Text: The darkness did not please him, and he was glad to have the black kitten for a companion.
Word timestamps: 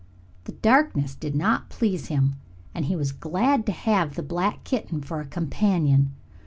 The 0.45 0.53
darkness 0.53 1.13
did 1.13 1.35
not 1.35 1.69
please 1.69 2.07
him, 2.07 2.33
and 2.73 2.85
he 2.85 2.95
was 2.95 3.11
glad 3.11 3.67
to 3.67 3.71
have 3.71 4.15
the 4.15 4.23
black 4.23 4.63
kitten 4.63 5.01
for 5.03 5.21
a 5.21 5.25
companion. 5.27 6.13